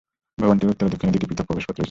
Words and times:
ভবনটির 0.41 0.71
উত্তর 0.73 0.85
ও 0.87 0.91
দক্ষিণে 0.93 1.13
দুটি 1.13 1.25
পৃথক 1.29 1.45
প্রবেশ 1.47 1.63
পথ 1.67 1.71
রয়েছে। 1.71 1.79